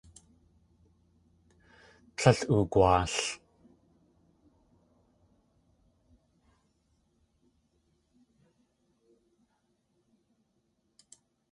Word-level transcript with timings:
Tlél 2.17 2.39
oogwaal. 2.55 3.13